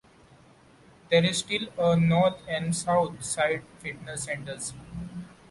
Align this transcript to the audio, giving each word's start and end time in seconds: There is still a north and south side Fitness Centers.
There 1.11 1.23
is 1.23 1.37
still 1.37 1.67
a 1.77 1.95
north 1.95 2.41
and 2.47 2.75
south 2.75 3.23
side 3.23 3.61
Fitness 3.77 4.23
Centers. 4.23 4.73